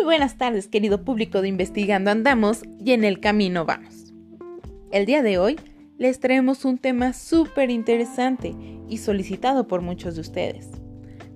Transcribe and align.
Muy 0.00 0.06
buenas 0.06 0.38
tardes, 0.38 0.66
querido 0.66 1.04
público 1.04 1.42
de 1.42 1.48
Investigando 1.48 2.10
Andamos 2.10 2.62
y 2.82 2.92
en 2.92 3.04
el 3.04 3.20
camino 3.20 3.66
vamos. 3.66 4.14
El 4.92 5.04
día 5.04 5.22
de 5.22 5.36
hoy 5.36 5.60
les 5.98 6.20
traemos 6.20 6.64
un 6.64 6.78
tema 6.78 7.12
súper 7.12 7.68
interesante 7.68 8.56
y 8.88 8.96
solicitado 8.96 9.68
por 9.68 9.82
muchos 9.82 10.14
de 10.14 10.22
ustedes. 10.22 10.70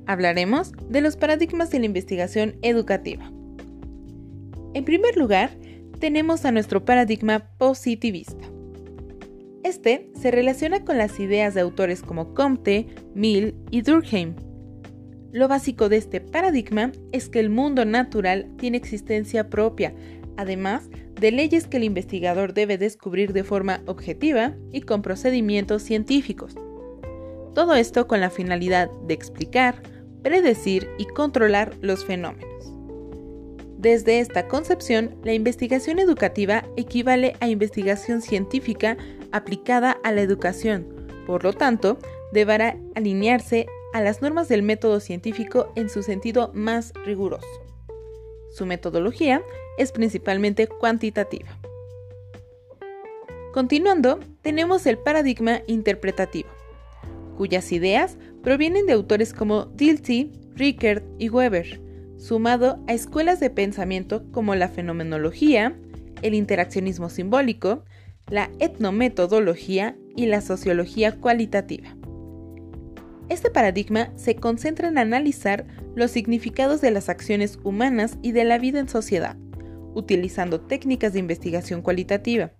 Hablaremos 0.07 0.73
de 0.89 1.03
los 1.03 1.19
paradigmas 1.19 1.69
de 1.69 1.81
la 1.81 1.85
investigación 1.85 2.57
educativa. 2.63 3.31
En 4.73 4.87
primer 4.87 5.19
lugar, 5.19 5.51
tenemos 6.01 6.47
a 6.47 6.51
nuestro 6.51 6.87
paradigma 6.87 7.51
positivista. 7.59 8.47
Este 9.63 10.11
se 10.19 10.31
relaciona 10.31 10.87
con 10.87 10.97
las 10.97 11.21
ideas 11.21 11.53
de 11.53 11.61
autores 11.61 12.01
como 12.01 12.33
Comte, 12.33 12.87
Mill 13.15 13.57
y 13.71 13.83
Durkheim. 13.83 14.37
Lo 15.35 15.49
básico 15.49 15.89
de 15.89 15.97
este 15.97 16.21
paradigma 16.21 16.93
es 17.11 17.29
que 17.29 17.41
el 17.41 17.51
mundo 17.51 17.85
natural 17.85 18.47
tiene 18.57 18.77
existencia 18.77 19.51
propia, 19.51 19.93
además 20.37 20.89
de 21.21 21.33
leyes 21.33 21.67
que 21.67 21.79
el 21.79 21.83
investigador 21.83 22.55
debe 22.55 22.79
descubrir 22.79 23.33
de 23.33 23.43
forma 23.43 23.83
objetiva 23.87 24.55
y 24.71 24.83
con 24.83 25.03
procedimientos 25.03 25.83
científicos. 25.83 26.55
Todo 27.53 27.75
esto 27.75 28.07
con 28.07 28.21
la 28.21 28.31
finalidad 28.31 28.89
de 29.09 29.15
explicar, 29.15 29.83
predecir 30.23 30.89
y 30.99 31.07
controlar 31.07 31.75
los 31.81 32.05
fenómenos. 32.05 32.73
Desde 33.77 34.21
esta 34.21 34.47
concepción, 34.47 35.17
la 35.25 35.33
investigación 35.33 35.99
educativa 35.99 36.63
equivale 36.77 37.35
a 37.41 37.49
investigación 37.49 38.23
científica 38.23 38.97
aplicada 39.33 39.97
a 40.05 40.13
la 40.13 40.21
educación, 40.21 40.87
por 41.27 41.43
lo 41.43 41.53
tanto, 41.53 41.99
deberá 42.33 42.77
alinearse 42.95 43.67
a 43.95 44.03
las 44.03 44.21
normas 44.21 44.49
del 44.49 44.65
método 44.65 44.99
científico 44.99 45.73
en 45.77 45.89
su 45.89 46.03
sentido 46.03 46.51
más 46.53 46.93
riguroso. 47.07 47.47
Su 48.51 48.67
metodología 48.67 49.41
es 49.79 49.93
principalmente 49.93 50.67
cuantitativa. 50.67 51.49
Continuando, 53.53 54.19
tenemos 54.43 54.85
el 54.87 54.99
paradigma 54.99 55.61
interpretativo, 55.69 56.49
cuyas 57.37 57.71
ideas 57.71 58.19
provienen 58.43 58.87
de 58.87 58.95
autores 58.95 59.33
como 59.33 59.67
Dilthey, 59.67 60.33
Rickert 60.57 61.05
y 61.21 61.29
Weber, 61.29 61.81
sumado 62.19 62.83
a 62.89 62.95
escuelas 62.95 63.39
de 63.39 63.51
pensamiento 63.51 64.25
como 64.33 64.57
la 64.57 64.67
fenomenología, 64.67 65.79
el 66.21 66.35
interaccionismo 66.35 67.11
simbólico, 67.11 67.85
la 68.29 68.51
etnometodología 68.59 69.97
y 70.17 70.27
la 70.27 70.41
sociología 70.41 71.13
cualitativa. 71.21 71.97
Este 73.29 73.51
paradigma 73.51 74.11
se 74.17 74.37
concentra 74.37 74.89
en 74.89 74.99
analizar 74.99 75.67
los 75.95 76.11
significados 76.11 76.81
de 76.81 76.91
las 76.91 77.09
acciones 77.09 77.59
humanas 77.65 78.19
y 78.23 78.33
de 78.33 78.45
la 78.45 78.59
vida 78.59 78.81
en 78.81 78.89
sociedad, 78.89 79.37
utilizando 79.95 80.61
técnicas 80.61 81.13
de 81.13 81.21
investigación 81.21 81.81
cualitativa. 81.81 82.53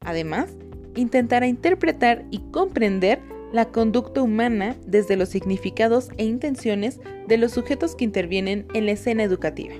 Además, 0.00 0.50
intentará 0.94 1.46
interpretar 1.46 2.24
y 2.30 2.38
comprender 2.50 3.20
la 3.52 3.66
conducta 3.66 4.22
humana 4.22 4.76
desde 4.86 5.16
los 5.16 5.30
significados 5.30 6.10
e 6.16 6.24
intenciones 6.24 7.00
de 7.26 7.38
los 7.38 7.52
sujetos 7.52 7.94
que 7.94 8.04
intervienen 8.04 8.66
en 8.74 8.86
la 8.86 8.92
escena 8.92 9.22
educativa, 9.22 9.74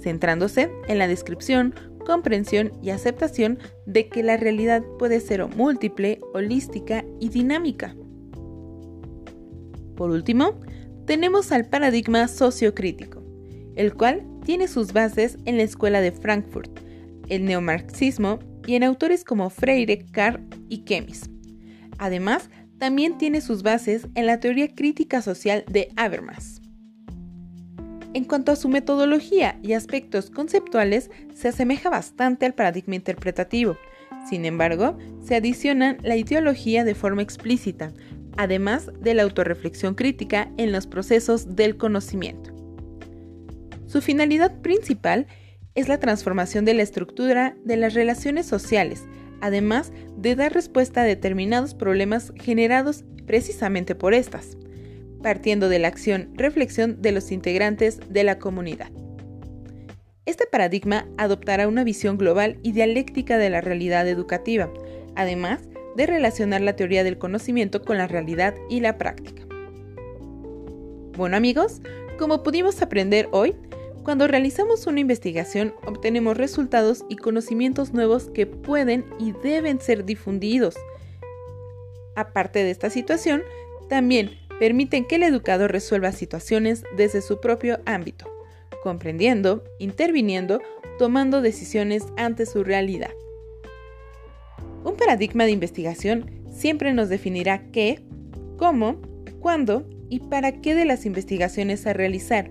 centrándose 0.00 0.70
en 0.88 0.98
la 0.98 1.06
descripción, 1.06 1.74
comprensión 2.06 2.72
y 2.82 2.90
aceptación 2.90 3.58
de 3.86 4.08
que 4.08 4.22
la 4.22 4.36
realidad 4.36 4.82
puede 4.98 5.20
ser 5.20 5.46
múltiple, 5.46 6.20
holística 6.32 7.04
y 7.20 7.28
dinámica. 7.28 7.94
Por 9.96 10.10
último, 10.10 10.58
tenemos 11.06 11.52
al 11.52 11.66
paradigma 11.66 12.28
sociocrítico, 12.28 13.22
el 13.76 13.94
cual 13.94 14.22
tiene 14.44 14.68
sus 14.68 14.92
bases 14.92 15.38
en 15.44 15.56
la 15.56 15.62
Escuela 15.62 16.00
de 16.00 16.12
Frankfurt, 16.12 16.80
el 17.28 17.44
neomarxismo 17.44 18.38
y 18.66 18.74
en 18.74 18.84
autores 18.84 19.24
como 19.24 19.50
Freire, 19.50 20.06
Carr 20.10 20.40
y 20.68 20.78
Kemis. 20.78 21.30
Además, 21.98 22.50
también 22.78 23.18
tiene 23.18 23.40
sus 23.40 23.62
bases 23.62 24.08
en 24.14 24.26
la 24.26 24.40
teoría 24.40 24.68
crítica 24.74 25.22
social 25.22 25.64
de 25.70 25.90
Habermas. 25.96 26.60
En 28.14 28.24
cuanto 28.24 28.52
a 28.52 28.56
su 28.56 28.68
metodología 28.68 29.58
y 29.62 29.72
aspectos 29.72 30.30
conceptuales, 30.30 31.10
se 31.34 31.48
asemeja 31.48 31.90
bastante 31.90 32.46
al 32.46 32.54
paradigma 32.54 32.94
interpretativo. 32.94 33.76
Sin 34.28 34.44
embargo, 34.44 34.96
se 35.24 35.34
adicionan 35.34 35.98
la 36.02 36.16
ideología 36.16 36.84
de 36.84 36.94
forma 36.94 37.22
explícita, 37.22 37.92
además 38.36 38.90
de 39.00 39.14
la 39.14 39.22
autorreflexión 39.22 39.94
crítica 39.94 40.50
en 40.56 40.72
los 40.72 40.86
procesos 40.86 41.56
del 41.56 41.76
conocimiento. 41.76 42.52
Su 43.86 44.00
finalidad 44.00 44.60
principal 44.60 45.26
es 45.74 45.88
la 45.88 45.98
transformación 45.98 46.64
de 46.64 46.74
la 46.74 46.82
estructura 46.82 47.56
de 47.64 47.76
las 47.76 47.94
relaciones 47.94 48.46
sociales, 48.46 49.04
además 49.40 49.92
de 50.16 50.36
dar 50.36 50.52
respuesta 50.52 51.02
a 51.02 51.04
determinados 51.04 51.74
problemas 51.74 52.32
generados 52.40 53.04
precisamente 53.26 53.94
por 53.94 54.14
estas, 54.14 54.56
partiendo 55.22 55.68
de 55.68 55.78
la 55.78 55.88
acción-reflexión 55.88 57.00
de 57.02 57.12
los 57.12 57.32
integrantes 57.32 58.00
de 58.08 58.24
la 58.24 58.38
comunidad. 58.38 58.90
Este 60.26 60.46
paradigma 60.46 61.06
adoptará 61.18 61.68
una 61.68 61.84
visión 61.84 62.16
global 62.16 62.58
y 62.62 62.72
dialéctica 62.72 63.36
de 63.36 63.50
la 63.50 63.60
realidad 63.60 64.08
educativa, 64.08 64.72
además 65.16 65.60
de 65.96 66.06
relacionar 66.06 66.60
la 66.60 66.76
teoría 66.76 67.04
del 67.04 67.18
conocimiento 67.18 67.82
con 67.82 67.98
la 67.98 68.06
realidad 68.06 68.54
y 68.68 68.80
la 68.80 68.98
práctica. 68.98 69.42
Bueno 71.16 71.36
amigos, 71.36 71.80
como 72.18 72.42
pudimos 72.42 72.82
aprender 72.82 73.28
hoy, 73.32 73.54
cuando 74.04 74.28
realizamos 74.28 74.86
una 74.86 75.00
investigación 75.00 75.74
obtenemos 75.86 76.36
resultados 76.36 77.04
y 77.08 77.16
conocimientos 77.16 77.94
nuevos 77.94 78.30
que 78.30 78.46
pueden 78.46 79.06
y 79.18 79.32
deben 79.32 79.80
ser 79.80 80.04
difundidos. 80.04 80.74
Aparte 82.14 82.62
de 82.62 82.70
esta 82.70 82.90
situación, 82.90 83.42
también 83.88 84.38
permiten 84.58 85.06
que 85.06 85.16
el 85.16 85.22
educador 85.22 85.72
resuelva 85.72 86.12
situaciones 86.12 86.84
desde 86.96 87.22
su 87.22 87.40
propio 87.40 87.80
ámbito, 87.86 88.30
comprendiendo, 88.82 89.64
interviniendo, 89.78 90.60
tomando 90.98 91.40
decisiones 91.40 92.04
ante 92.16 92.46
su 92.46 92.62
realidad. 92.62 93.10
Un 94.84 94.96
paradigma 94.96 95.44
de 95.44 95.50
investigación 95.50 96.30
siempre 96.52 96.92
nos 96.92 97.08
definirá 97.08 97.70
qué, 97.72 98.04
cómo, 98.58 99.00
cuándo 99.40 99.88
y 100.08 100.20
para 100.20 100.52
qué 100.60 100.74
de 100.74 100.84
las 100.84 101.06
investigaciones 101.06 101.86
a 101.86 101.92
realizar 101.92 102.50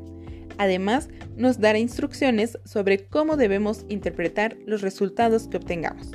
Además, 0.57 1.09
nos 1.35 1.59
dará 1.59 1.79
instrucciones 1.79 2.57
sobre 2.65 3.05
cómo 3.05 3.37
debemos 3.37 3.85
interpretar 3.89 4.57
los 4.65 4.81
resultados 4.81 5.47
que 5.47 5.57
obtengamos. 5.57 6.11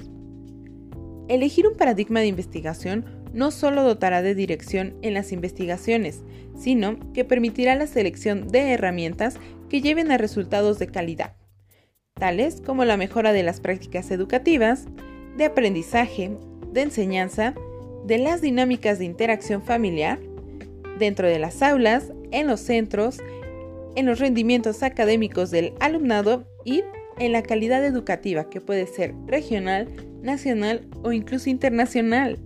Elegir 1.28 1.66
un 1.66 1.76
paradigma 1.76 2.20
de 2.20 2.26
investigación 2.26 3.04
no 3.32 3.50
solo 3.50 3.82
dotará 3.82 4.22
de 4.22 4.34
dirección 4.34 4.96
en 5.02 5.14
las 5.14 5.32
investigaciones, 5.32 6.22
sino 6.56 6.98
que 7.12 7.24
permitirá 7.24 7.74
la 7.74 7.86
selección 7.86 8.48
de 8.48 8.72
herramientas 8.72 9.36
que 9.68 9.82
lleven 9.82 10.10
a 10.10 10.18
resultados 10.18 10.78
de 10.78 10.86
calidad, 10.86 11.36
tales 12.14 12.62
como 12.62 12.84
la 12.84 12.96
mejora 12.96 13.32
de 13.32 13.42
las 13.42 13.60
prácticas 13.60 14.10
educativas, 14.10 14.86
de 15.38 15.46
aprendizaje, 15.46 16.36
de 16.72 16.82
enseñanza, 16.82 17.54
de 18.04 18.18
las 18.18 18.40
dinámicas 18.40 18.98
de 18.98 19.04
interacción 19.04 19.62
familiar, 19.62 20.18
dentro 20.98 21.28
de 21.28 21.38
las 21.38 21.62
aulas, 21.62 22.12
en 22.32 22.48
los 22.48 22.60
centros, 22.60 23.18
en 23.94 24.06
los 24.06 24.18
rendimientos 24.18 24.82
académicos 24.82 25.50
del 25.50 25.72
alumnado 25.80 26.44
y 26.64 26.82
en 27.18 27.32
la 27.32 27.42
calidad 27.42 27.84
educativa 27.84 28.50
que 28.50 28.60
puede 28.60 28.86
ser 28.86 29.14
regional, 29.26 29.88
nacional 30.22 30.86
o 31.02 31.12
incluso 31.12 31.48
internacional. 31.48 32.38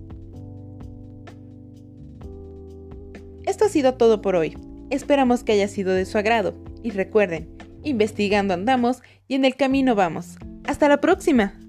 Esto 3.44 3.64
ha 3.64 3.68
sido 3.68 3.94
todo 3.94 4.22
por 4.22 4.36
hoy. 4.36 4.56
Esperamos 4.90 5.44
que 5.44 5.52
haya 5.52 5.68
sido 5.68 5.94
de 5.94 6.04
su 6.04 6.18
agrado 6.18 6.54
y 6.82 6.90
recuerden, 6.90 7.48
investigando 7.82 8.54
andamos 8.54 9.02
y 9.28 9.34
en 9.34 9.44
el 9.46 9.56
camino 9.56 9.94
vamos. 9.94 10.36
Hasta 10.64 10.88
la 10.88 11.00
próxima. 11.00 11.61